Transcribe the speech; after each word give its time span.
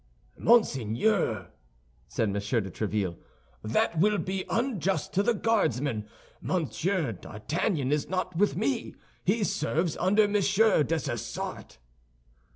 "Monseigneur," 0.39 1.51
said 2.07 2.29
M. 2.29 2.33
de 2.33 2.39
Tréville, 2.71 3.17
"that 3.63 3.99
will 3.99 4.17
be 4.17 4.45
unjust 4.49 5.13
to 5.13 5.21
the 5.21 5.35
Guardsmen. 5.35 6.09
Monsieur 6.41 7.11
d'Artagnan 7.11 7.91
is 7.91 8.09
not 8.09 8.35
with 8.35 8.55
me; 8.57 8.95
he 9.23 9.43
serves 9.43 9.95
under 9.97 10.27
Monsieur 10.27 10.81
Dessessart." 10.81 11.77